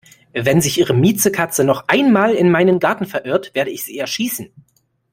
Wenn 0.33 0.61
sich 0.61 0.79
Ihre 0.79 0.95
Miezekatze 0.95 1.63
noch 1.63 1.87
einmal 1.87 2.33
in 2.33 2.49
meinen 2.49 2.79
Garten 2.79 3.05
verirrt, 3.05 3.53
werde 3.53 3.69
ich 3.69 3.85
sie 3.85 3.99
erschießen! 3.99 4.51